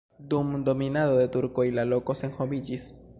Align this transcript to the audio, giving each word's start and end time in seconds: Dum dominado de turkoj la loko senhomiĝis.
Dum 0.31 0.47
dominado 0.69 1.19
de 1.19 1.27
turkoj 1.37 1.65
la 1.75 1.83
loko 1.93 2.17
senhomiĝis. 2.23 2.93